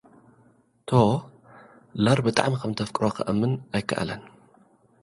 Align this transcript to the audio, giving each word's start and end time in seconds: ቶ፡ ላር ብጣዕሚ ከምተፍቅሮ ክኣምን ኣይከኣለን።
ቶ፡ 0.87 0.91
ላር 2.03 2.19
ብጣዕሚ 2.25 2.53
ከምተፍቅሮ 2.61 3.03
ክኣምን 3.17 3.51
ኣይከኣለን። 3.75 4.21